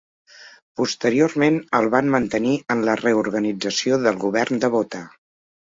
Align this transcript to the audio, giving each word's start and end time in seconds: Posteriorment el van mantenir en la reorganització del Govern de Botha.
Posteriorment 0.79 1.59
el 1.81 1.91
van 1.97 2.11
mantenir 2.15 2.57
en 2.77 2.83
la 2.89 2.99
reorganització 3.05 4.05
del 4.09 4.23
Govern 4.27 4.67
de 4.67 4.75
Botha. 4.79 5.09